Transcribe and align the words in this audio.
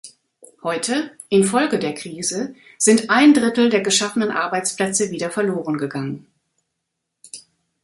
Heute, 0.63 1.11
infolge 1.29 1.77
der 1.77 1.93
Krise, 1.93 2.55
sind 2.79 3.11
ein 3.11 3.35
Drittel 3.35 3.69
der 3.69 3.81
geschaffenen 3.81 4.31
Arbeitsplätze 4.31 5.11
wieder 5.11 5.29
verloren 5.29 5.77
gegangen. 5.77 6.25